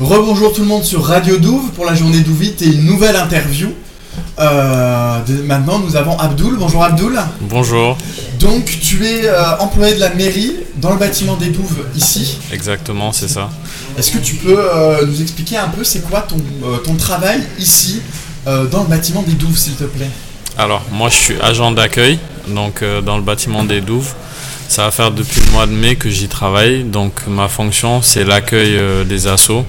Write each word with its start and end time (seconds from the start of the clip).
Rebonjour 0.00 0.52
tout 0.52 0.62
le 0.62 0.66
monde 0.66 0.84
sur 0.84 1.04
Radio 1.04 1.36
Douve 1.38 1.70
pour 1.70 1.84
la 1.84 1.94
journée 1.94 2.20
Douvite 2.20 2.62
et 2.62 2.66
une 2.66 2.84
nouvelle 2.84 3.16
interview. 3.16 3.68
Euh, 4.40 5.20
de- 5.24 5.42
maintenant, 5.42 5.78
nous 5.78 5.94
avons 5.96 6.18
Abdoul. 6.18 6.56
Bonjour 6.58 6.82
Abdoul. 6.84 7.18
Bonjour, 7.42 7.96
Donc, 8.40 8.64
tu 8.82 9.06
es 9.06 9.26
euh, 9.26 9.56
employé 9.60 9.94
de 9.94 10.00
la 10.00 10.10
mairie 10.12 10.56
dans 10.76 10.90
le 10.90 10.98
bâtiment 10.98 11.36
des 11.36 11.46
Douves 11.50 11.84
ici. 11.96 12.38
exactement, 12.52 13.12
c'est 13.12 13.28
ça. 13.28 13.48
Est-ce 13.96 14.10
que 14.10 14.18
tu 14.18 14.34
peux 14.34 14.56
euh, 14.58 15.06
nous 15.06 15.22
expliquer 15.22 15.56
un 15.58 15.68
peu 15.68 15.84
c'est 15.84 16.00
quoi 16.00 16.20
ton, 16.22 16.36
ton 16.84 16.94
travail 16.94 17.42
ici 17.58 18.00
dans 18.46 18.82
le 18.82 18.88
bâtiment 18.88 19.22
des 19.22 19.32
Douves, 19.32 19.56
s'il 19.56 19.74
te 19.74 19.84
plaît? 19.84 20.10
Alors, 20.58 20.82
moi 20.92 21.08
je 21.08 21.16
suis 21.16 21.40
agent 21.40 21.70
d'accueil, 21.72 22.18
donc 22.48 22.84
dans 23.06 23.16
le 23.16 23.22
bâtiment 23.22 23.64
des 23.64 23.80
Douves. 23.80 24.12
Ça 24.68 24.84
va 24.84 24.90
faire 24.90 25.10
depuis 25.10 25.40
le 25.40 25.52
mois 25.52 25.66
de 25.66 25.72
mai 25.72 25.96
que 25.96 26.08
j'y 26.08 26.28
travaille, 26.28 26.84
donc 26.84 27.26
ma 27.28 27.48
fonction 27.48 28.02
c'est 28.02 28.24
l'accueil 28.24 28.76
euh, 28.76 29.04
des 29.04 29.26
assos, 29.26 29.64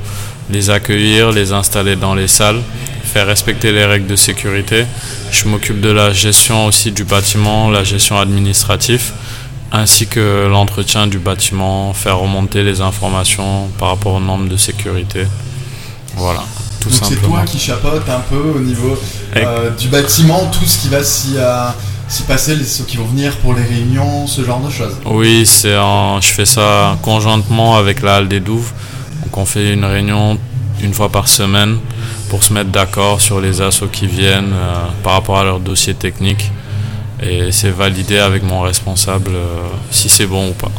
les 0.49 0.69
accueillir, 0.69 1.31
les 1.31 1.51
installer 1.51 1.95
dans 1.95 2.15
les 2.15 2.27
salles, 2.27 2.61
faire 3.03 3.27
respecter 3.27 3.71
les 3.71 3.85
règles 3.85 4.07
de 4.07 4.15
sécurité. 4.15 4.85
Je 5.31 5.47
m'occupe 5.47 5.79
de 5.81 5.89
la 5.89 6.11
gestion 6.11 6.65
aussi 6.65 6.91
du 6.91 7.03
bâtiment, 7.03 7.69
la 7.69 7.83
gestion 7.83 8.17
administrative, 8.17 9.11
ainsi 9.71 10.07
que 10.07 10.47
l'entretien 10.47 11.07
du 11.07 11.19
bâtiment, 11.19 11.93
faire 11.93 12.19
remonter 12.19 12.63
les 12.63 12.81
informations 12.81 13.67
par 13.77 13.89
rapport 13.89 14.13
aux 14.13 14.19
normes 14.19 14.47
de 14.47 14.57
sécurité. 14.57 15.25
Voilà, 16.15 16.43
tout 16.79 16.89
Donc, 16.89 16.99
c'est 17.03 17.21
toi 17.21 17.41
qui 17.45 17.59
chapeaute 17.59 18.07
un 18.09 18.21
peu 18.29 18.37
au 18.55 18.59
niveau 18.59 18.97
euh, 19.35 19.69
du 19.71 19.89
bâtiment, 19.89 20.49
tout 20.51 20.65
ce 20.65 20.77
qui 20.79 20.89
va 20.89 21.03
s'y 21.03 21.33
euh, 21.37 21.69
passer, 22.23 22.55
les, 22.55 22.63
ceux 22.63 22.83
qui 22.85 22.97
vont 22.97 23.05
venir 23.05 23.35
pour 23.37 23.53
les 23.53 23.63
réunions, 23.63 24.27
ce 24.27 24.43
genre 24.43 24.59
de 24.61 24.69
choses. 24.71 24.95
Oui, 25.05 25.45
c'est 25.45 25.77
en- 25.77 26.19
je 26.21 26.27
fais 26.27 26.45
ça 26.45 26.97
conjointement 27.01 27.77
avec 27.77 28.01
la 28.01 28.15
Halle 28.15 28.27
des 28.27 28.39
Douves. 28.39 28.71
Donc 29.23 29.37
on 29.37 29.45
fait 29.45 29.73
une 29.73 29.85
réunion 29.85 30.37
une 30.81 30.93
fois 30.93 31.09
par 31.09 31.27
semaine 31.27 31.77
pour 32.29 32.43
se 32.43 32.53
mettre 32.53 32.69
d'accord 32.69 33.21
sur 33.21 33.39
les 33.39 33.61
assos 33.61 33.87
qui 33.87 34.07
viennent 34.07 34.53
euh, 34.53 34.75
par 35.03 35.13
rapport 35.13 35.37
à 35.39 35.43
leur 35.43 35.59
dossier 35.59 35.93
technique. 35.93 36.51
Et 37.23 37.51
c'est 37.51 37.69
validé 37.71 38.17
avec 38.17 38.43
mon 38.43 38.61
responsable 38.61 39.31
euh, 39.33 39.67
si 39.91 40.09
c'est 40.09 40.27
bon 40.27 40.49
ou 40.49 40.53
pas. 40.53 40.71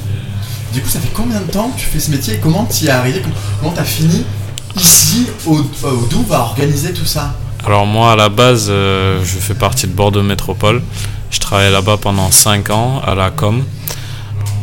Du 0.72 0.80
coup, 0.83 0.89
ça 0.89 1.00
fait 1.00 1.12
combien 1.14 1.41
de 1.41 1.50
temps 1.50 1.70
que 1.70 1.80
tu 1.80 1.86
fais 1.86 1.98
ce 2.00 2.11
métier 2.11 2.34
et 2.34 2.39
comment 2.39 2.66
tu 2.66 2.84
y 2.84 2.89
es 2.89 2.91
arrivé? 2.91 3.22
Comment 3.61 3.72
tu 3.72 3.80
as 3.80 3.84
fini 3.84 4.24
ici 4.77 5.27
au, 5.46 5.58
au 5.61 6.06
Douve 6.11 6.30
à 6.33 6.41
organiser 6.41 6.92
tout 6.92 7.06
ça? 7.06 7.34
Alors 7.67 7.84
moi 7.84 8.12
à 8.12 8.17
la 8.17 8.28
base 8.28 8.69
euh, 8.70 9.20
je 9.25 9.39
fais 9.39 9.55
partie 9.55 9.89
de 9.89 9.92
Bordeaux 9.92 10.22
Métropole. 10.22 10.83
Je 11.33 11.41
travaillais 11.41 11.73
là-bas 11.73 11.97
pendant 12.00 12.31
5 12.31 12.70
ans 12.70 13.03
à 13.05 13.17
la 13.17 13.31
com. 13.31 13.64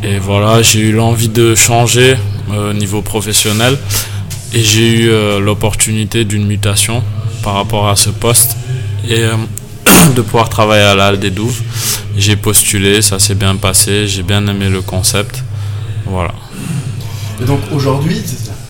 Et 0.02 0.18
voilà, 0.18 0.62
j'ai 0.62 0.80
eu 0.80 0.92
l'envie 0.92 1.28
de 1.28 1.54
changer 1.54 2.16
euh, 2.50 2.70
au 2.70 2.72
niveau 2.72 3.02
professionnel. 3.02 3.76
Et 4.54 4.62
j'ai 4.62 4.88
eu 4.88 5.08
euh, 5.10 5.38
l'opportunité 5.38 6.24
d'une 6.24 6.46
mutation 6.46 7.02
par 7.42 7.54
rapport 7.54 7.88
à 7.88 7.96
ce 7.96 8.08
poste. 8.08 8.56
Et 9.06 9.22
de 10.16 10.22
pouvoir 10.22 10.48
travailler 10.48 10.84
à 10.84 10.94
la 10.94 11.08
Halle 11.08 11.18
des 11.18 11.30
Douves. 11.30 11.60
J'ai 12.16 12.36
postulé, 12.36 13.02
ça 13.02 13.18
s'est 13.18 13.34
bien 13.34 13.56
passé, 13.56 14.08
j'ai 14.08 14.22
bien 14.22 14.46
aimé 14.46 14.70
le 14.70 14.80
concept. 14.80 15.44
Voilà. 16.06 16.32
Et 17.42 17.44
donc 17.44 17.60
aujourd'hui, 17.70 18.22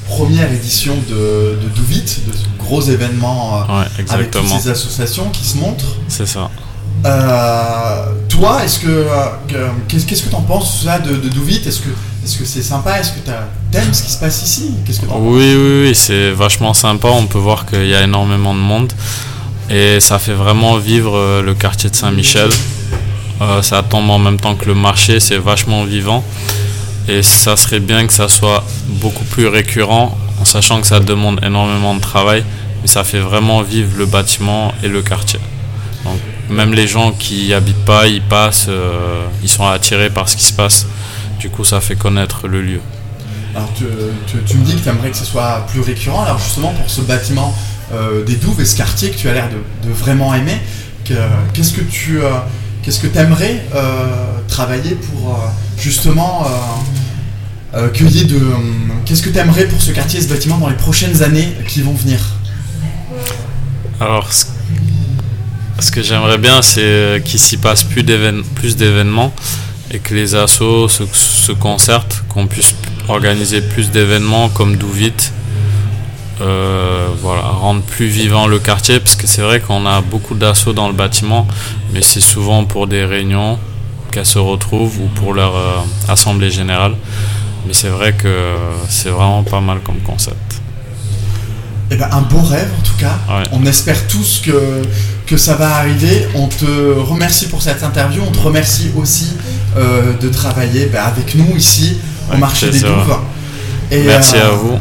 première 0.09 0.53
édition 0.53 0.95
de, 1.09 1.59
de 1.63 1.69
Douvite, 1.75 2.21
de 2.27 2.33
ce 2.33 2.45
gros 2.59 2.83
événement 2.83 3.63
euh, 3.69 3.81
Ouais, 3.81 3.87
avec 4.11 4.31
toutes 4.31 4.49
ces 4.49 4.69
associations 4.71 5.29
qui 5.31 5.45
se 5.45 5.57
montrent. 5.59 5.97
C'est 6.09 6.27
ça. 6.27 6.51
Euh, 7.05 8.05
toi, 8.29 8.65
est-ce 8.65 8.79
que 8.79 8.89
euh, 8.89 9.07
que- 9.49 9.71
qu'est-ce 9.89 10.23
que 10.23 10.29
t'en 10.31 10.41
penses 10.43 10.83
ça 10.85 10.99
de, 10.99 11.15
de 11.17 11.29
Douvite 11.29 11.67
Est-ce 11.67 11.81
que 11.81 11.91
est-ce 12.25 12.39
que 12.39 12.45
c'est 12.47 12.63
sympa? 12.63 12.99
Est-ce 12.99 13.13
que 13.13 13.19
t'aimes 13.71 13.93
ce 13.93 14.03
qui 14.03 14.11
se 14.11 14.19
passe 14.19 14.43
ici? 14.43 14.73
Qu'est-ce 14.87 15.01
que 15.01 15.07
Oui, 15.07 15.55
oui, 15.55 15.83
oui, 15.89 15.95
c'est 15.95 16.31
vachement 16.31 16.73
sympa. 16.73 17.09
On 17.09 17.27
peut 17.27 17.39
voir 17.39 17.67
qu'il 17.67 17.87
y 17.87 17.95
a 17.95 18.03
énormément 18.03 18.55
de 18.55 18.61
monde 18.61 18.91
et 19.69 20.01
ça 20.01 20.19
fait 20.19 20.33
vraiment 20.33 20.77
vivre 20.79 21.43
le 21.43 21.55
quartier 21.55 21.91
de 21.91 21.97
Saint-Michel. 21.97 22.49
Euh, 23.43 23.61
ça 23.61 23.83
tombe 23.83 24.09
en 24.09 24.19
même 24.19 24.39
temps 24.41 24.55
que 24.55 24.65
le 24.67 24.75
marché, 24.75 25.21
c'est 25.21 25.37
vachement 25.39 25.85
vivant 25.85 26.25
et 27.09 27.23
ça 27.23 27.57
serait 27.57 27.81
bien 27.81 28.07
que 28.07 28.13
ça 28.13 28.29
soit 28.29 28.65
beaucoup 28.87 29.25
plus 29.25 29.47
récurrent 29.49 30.17
en 30.41 30.45
sachant 30.45 30.81
que 30.81 30.87
ça 30.87 31.01
demande 31.01 31.41
énormément 31.45 31.95
de 31.95 32.01
travail, 32.01 32.45
mais 32.83 32.89
ça 32.89 33.05
fait 33.05 33.21
vraiment 33.21 33.63
vivre 33.63 33.93
le 33.97 34.07
bâtiment 34.07 34.73
et 34.83 34.89
le 34.89 35.03
quartier. 35.03 35.41
Donc, 36.05 36.19
même 36.51 36.75
les 36.75 36.87
gens 36.87 37.13
qui 37.13 37.47
y 37.47 37.55
habitent 37.55 37.85
pas, 37.85 38.07
ils 38.07 38.21
passent, 38.23 38.67
euh, 38.69 39.25
ils 39.43 39.49
sont 39.49 39.67
attirés 39.67 40.11
par 40.11 40.29
ce 40.29 40.37
qui 40.37 40.45
se 40.45 40.53
passe. 40.53 40.87
Du 41.39 41.49
coup, 41.51 41.65
ça 41.65 41.81
fait 41.81 41.97
connaître 41.97 42.47
le 42.49 42.63
lieu. 42.63 42.81
Alors 43.55 43.69
tu, 43.77 43.85
me 43.85 44.65
dis 44.65 44.75
que 44.75 44.81
tu 44.83 44.89
aimerais 44.89 45.11
que 45.11 45.17
ce 45.17 45.25
soit 45.25 45.65
plus 45.71 45.81
récurrent. 45.81 46.25
Alors 46.25 46.39
justement 46.39 46.73
pour 46.73 46.91
ce 46.91 47.01
bâtiment 47.03 47.55
euh, 47.93 48.25
des 48.25 48.35
Douves 48.37 48.61
et 48.61 48.65
ce 48.65 48.77
quartier 48.77 49.11
que 49.11 49.17
tu 49.17 49.29
as 49.29 49.33
l'air 49.35 49.49
de, 49.49 49.91
vraiment 49.93 50.35
aimer, 50.35 50.59
que- 51.05 51.15
qu'est-ce 51.53 51.73
que 51.73 51.83
tu 51.83 52.21
euh, 52.21 52.31
qu'est-ce 52.85 53.01
que 53.01 53.19
aimerais 53.19 53.65
travailler 54.49 54.95
pour 54.95 55.31
euh, 55.31 55.37
justement 55.79 56.47
euh, 57.75 57.79
euh, 57.79 57.89
de 57.89 58.41
qu'est-ce 59.05 59.23
que 59.23 59.31
tu 59.31 59.39
aimerais 59.39 59.67
pour 59.67 59.81
ce 59.81 59.91
quartier 59.91 60.21
ce 60.21 60.29
bâtiment 60.29 60.59
dans 60.59 60.69
les 60.69 60.77
prochaines 60.77 61.23
années 61.23 61.53
qui 61.67 61.83
vont 61.83 61.95
venir? 61.95 62.21
Alors, 64.01 64.31
ce, 64.33 65.91
que 65.91 66.03
j'aimerais 66.03 66.39
bien, 66.39 66.63
c'est 66.63 66.83
euh, 66.83 67.19
qu'il 67.21 67.41
s'y 67.41 67.57
passe 67.57 67.83
plus 67.83 68.05
d'événements 68.05 69.33
et 69.91 69.99
que 69.99 70.15
les 70.15 70.35
assos 70.35 70.89
se, 70.89 71.05
se 71.13 71.53
concertent, 71.53 72.25
qu'on 72.29 72.47
puisse 72.47 72.75
organiser 73.09 73.61
plus 73.61 73.91
d'événements 73.91 74.49
comme 74.49 74.77
Douvite. 74.77 75.33
Euh, 76.41 77.09
voilà, 77.21 77.43
rendre 77.43 77.83
plus 77.83 78.07
vivant 78.07 78.47
le 78.47 78.59
quartier, 78.59 78.99
parce 78.99 79.15
que 79.15 79.27
c'est 79.27 79.43
vrai 79.43 79.61
qu'on 79.61 79.87
a 79.87 80.01
beaucoup 80.01 80.35
d'assos 80.35 80.73
dans 80.73 80.89
le 80.89 80.95
bâtiment, 80.95 81.47
mais 81.93 82.03
c'est 82.03 82.21
souvent 82.21 82.65
pour 82.65 82.87
des 82.87 83.05
réunions 83.05 83.59
qu'elles 84.11 84.27
se 84.27 84.39
retrouvent 84.39 84.99
ou 85.01 85.07
pour 85.15 85.33
leur 85.33 85.55
euh, 85.57 85.77
assemblée 86.09 86.51
générale. 86.51 86.95
Mais 87.67 87.73
c'est 87.73 87.89
vrai 87.89 88.13
que 88.13 88.55
c'est 88.89 89.09
vraiment 89.09 89.43
pas 89.43 89.61
mal 89.61 89.79
comme 89.81 90.01
concept. 90.01 90.61
Eh 91.91 91.97
ben, 91.97 92.09
un 92.11 92.23
beau 92.23 92.41
rêve 92.41 92.71
en 92.79 92.83
tout 92.83 92.97
cas. 92.99 93.19
Ouais. 93.29 93.45
On 93.53 93.65
espère 93.67 94.07
tous 94.07 94.43
que, 94.45 94.83
que 95.27 95.37
ça 95.37 95.55
va 95.55 95.77
arriver. 95.77 96.27
On 96.35 96.49
te 96.49 96.65
remercie 96.65 97.47
pour 97.47 97.63
cette 97.63 97.83
interview. 97.83 98.23
On 98.27 98.31
te 98.31 98.41
remercie 98.41 98.91
aussi 98.97 99.37
euh, 99.77 100.15
de 100.19 100.29
travailler 100.29 100.87
ben, 100.87 101.05
avec 101.05 101.35
nous 101.35 101.57
ici 101.57 101.99
au 102.33 102.37
marché 102.37 102.71
des. 102.71 102.81
Douves. 102.81 103.19
Et, 103.91 104.03
Merci 104.03 104.37
à 104.37 104.51
vous. 104.51 104.79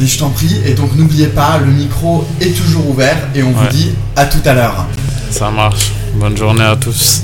Et 0.00 0.06
je 0.06 0.18
t'en 0.18 0.30
prie. 0.30 0.60
Et 0.64 0.74
donc 0.74 0.94
n'oubliez 0.96 1.28
pas, 1.28 1.58
le 1.58 1.70
micro 1.70 2.26
est 2.40 2.56
toujours 2.56 2.88
ouvert 2.88 3.16
et 3.34 3.42
on 3.42 3.52
vous 3.52 3.68
dit 3.68 3.92
à 4.16 4.26
tout 4.26 4.42
à 4.44 4.54
l'heure. 4.54 4.86
Ça 5.30 5.50
marche. 5.50 5.92
Bonne 6.14 6.36
journée 6.36 6.64
à 6.64 6.76
tous. 6.76 7.22